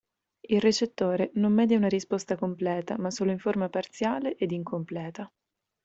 [0.49, 5.31] Il recettore non media una risposta completa, ma solo in forma parziale ed incompleta.